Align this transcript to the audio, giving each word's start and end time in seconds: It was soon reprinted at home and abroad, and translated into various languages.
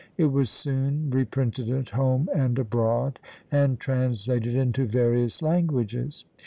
It 0.17 0.31
was 0.31 0.49
soon 0.49 1.11
reprinted 1.11 1.69
at 1.69 1.91
home 1.91 2.27
and 2.33 2.57
abroad, 2.57 3.19
and 3.51 3.79
translated 3.79 4.55
into 4.55 4.87
various 4.87 5.43
languages. 5.43 6.25